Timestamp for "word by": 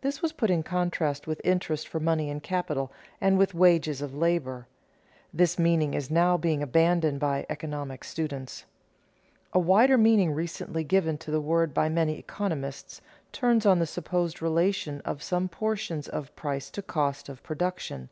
11.40-11.88